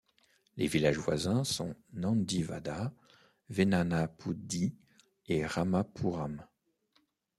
[0.57, 2.91] Les villages voisins sont Nandivada,
[3.49, 4.75] Vennanapudi
[5.27, 6.43] et Ramapuram.